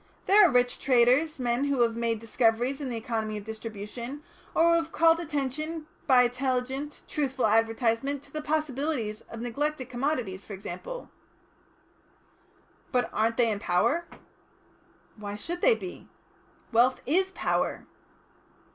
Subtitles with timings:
[0.25, 4.23] There are rich traders, men who have made discoveries in the economy of distribution,
[4.55, 10.43] or who have called attention by intelligent, truthful advertisement to the possibilities of neglected commodities,
[10.43, 11.11] for example."
[12.91, 14.07] "But aren't they a power?"
[15.17, 16.09] "Why should they be?"
[16.71, 17.85] "Wealth is power."